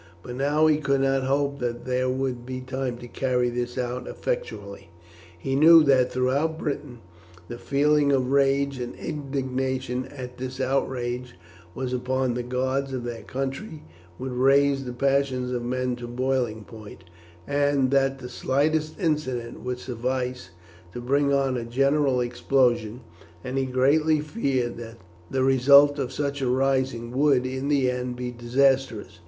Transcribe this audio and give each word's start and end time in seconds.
But 0.23 0.35
now 0.35 0.65
he 0.65 0.77
could 0.77 1.01
not 1.01 1.25
hope 1.25 1.59
that 1.59 1.85
there 1.85 2.09
would 2.09 2.43
be 2.43 2.59
time 2.59 2.97
to 2.97 3.07
carry 3.07 3.51
this 3.51 3.77
out 3.77 4.07
effectually. 4.07 4.89
He 5.37 5.53
knew 5.55 5.83
that 5.83 6.11
throughout 6.11 6.57
Britain 6.57 7.01
the 7.47 7.59
feeling 7.59 8.11
of 8.11 8.31
rage 8.31 8.79
and 8.79 8.95
indignation 8.95 10.07
at 10.07 10.39
this 10.39 10.59
outrage 10.59 11.35
upon 11.77 12.33
the 12.33 12.41
gods 12.41 12.93
of 12.93 13.03
their 13.03 13.21
country 13.21 13.83
would 14.17 14.31
raise 14.31 14.85
the 14.85 14.91
passions 14.93 15.51
of 15.51 15.61
men 15.63 15.95
to 15.97 16.07
boiling 16.07 16.63
point, 16.63 17.03
and 17.45 17.91
that 17.91 18.17
the 18.17 18.27
slightest 18.27 18.99
incident 18.99 19.59
would 19.61 19.77
suffice 19.77 20.49
to 20.93 20.99
bring 20.99 21.31
on 21.31 21.57
a 21.57 21.63
general 21.63 22.21
explosion, 22.21 23.01
and 23.43 23.59
he 23.59 23.67
greatly 23.67 24.19
feared 24.19 24.77
that 24.77 24.97
the 25.29 25.43
result 25.43 25.99
of 25.99 26.11
such 26.11 26.41
a 26.41 26.49
rising 26.49 27.11
would 27.11 27.45
in 27.45 27.67
the 27.67 27.91
end 27.91 28.15
be 28.15 28.31
disastrous. 28.31 29.19